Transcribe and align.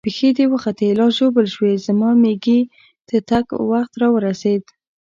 پښې 0.05 0.29
دې 0.37 0.45
وختي 0.53 0.89
لا 0.99 1.07
ژوبل 1.17 1.45
شوې، 1.55 1.73
زما 1.85 2.09
مېږي 2.23 2.59
د 3.09 3.11
تګ 3.29 3.45
وخت 3.71 3.93
را 4.01 4.07
ورسېد. 4.13 4.63